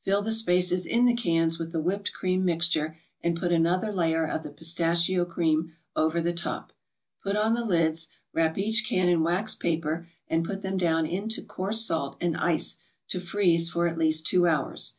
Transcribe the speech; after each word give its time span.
Fill 0.00 0.22
the 0.22 0.32
spaces 0.32 0.86
in 0.86 1.04
the 1.04 1.12
cans 1.12 1.58
with 1.58 1.70
the 1.70 1.82
whipped 1.82 2.14
cream 2.14 2.42
mixture, 2.46 2.96
and 3.20 3.36
put 3.38 3.52
another 3.52 3.92
layer 3.92 4.26
of 4.26 4.42
the 4.42 4.48
pistachio 4.48 5.26
cream 5.26 5.70
over 5.94 6.18
the 6.22 6.32
top. 6.32 6.72
Put 7.22 7.36
on 7.36 7.52
the 7.52 7.62
lids, 7.62 8.08
wrap 8.32 8.56
each 8.56 8.86
can 8.86 9.06
in 9.10 9.22
waxed 9.22 9.60
paper, 9.60 10.08
and 10.28 10.46
put 10.46 10.62
them 10.62 10.78
down 10.78 11.04
into 11.04 11.42
coarse 11.42 11.82
salt 11.84 12.16
and 12.22 12.38
ice, 12.38 12.78
to 13.08 13.20
freeze 13.20 13.68
for 13.68 13.86
at 13.86 13.98
least 13.98 14.26
two 14.26 14.46
hours. 14.46 14.94